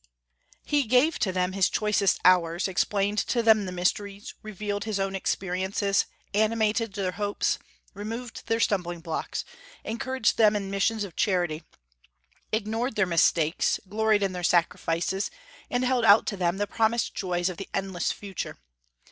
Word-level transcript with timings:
He 0.65 0.85
gave 0.85 1.19
to 1.19 1.31
them 1.31 1.51
his 1.51 1.69
choicest 1.69 2.19
hours, 2.25 2.67
explained 2.67 3.19
to 3.19 3.43
them 3.43 3.67
the 3.67 3.71
mysteries, 3.71 4.33
revealed 4.41 4.85
his 4.85 4.99
own 4.99 5.15
experiences, 5.15 6.07
animated 6.33 6.93
their 6.93 7.11
hopes, 7.11 7.59
removed 7.93 8.47
their 8.47 8.59
stumbling 8.59 9.01
blocks, 9.01 9.45
encouraged 9.83 10.37
them 10.39 10.55
in 10.55 10.71
missions 10.71 11.03
of 11.03 11.15
charity, 11.15 11.61
ignored 12.51 12.95
their 12.95 13.05
mistakes, 13.05 13.79
gloried 13.87 14.23
in 14.23 14.33
their 14.33 14.41
sacrifices, 14.41 15.29
and 15.69 15.83
held 15.85 16.03
out 16.03 16.25
to 16.25 16.35
them 16.35 16.57
the 16.57 16.65
promised 16.65 17.13
joys 17.13 17.47
of 17.47 17.57
the 17.57 17.69
endless 17.75 18.11
future. 18.11 18.57